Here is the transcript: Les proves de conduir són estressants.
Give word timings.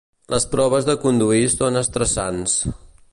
Les 0.35 0.45
proves 0.53 0.87
de 0.87 0.95
conduir 1.03 1.43
són 1.59 1.77
estressants. 1.83 2.57